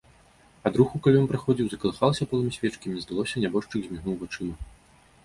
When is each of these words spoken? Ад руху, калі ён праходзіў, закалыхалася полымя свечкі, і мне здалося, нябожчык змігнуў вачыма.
Ад 0.69 0.77
руху, 0.79 1.01
калі 1.07 1.19
ён 1.21 1.27
праходзіў, 1.31 1.67
закалыхалася 1.73 2.27
полымя 2.31 2.53
свечкі, 2.57 2.83
і 2.89 2.95
мне 2.95 3.05
здалося, 3.05 3.45
нябожчык 3.45 3.81
змігнуў 3.89 4.15
вачыма. 4.23 4.55